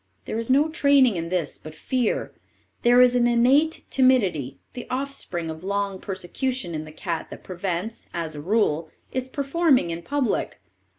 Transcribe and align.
There 0.25 0.39
is 0.39 0.49
no 0.49 0.67
training 0.67 1.15
in 1.15 1.29
this 1.29 1.59
but 1.59 1.75
fear. 1.75 2.33
There 2.81 3.01
is 3.01 3.13
an 3.15 3.27
innate 3.27 3.85
timidity, 3.91 4.57
the 4.73 4.87
offspring 4.89 5.51
of 5.51 5.63
long 5.63 5.99
persecution, 5.99 6.73
in 6.73 6.85
the 6.85 6.91
cat 6.91 7.27
that 7.29 7.43
prevents, 7.43 8.07
as 8.11 8.33
a 8.33 8.41
rule, 8.41 8.89
its 9.11 9.27
performing 9.27 9.91
in 9.91 10.01
public. 10.01 10.59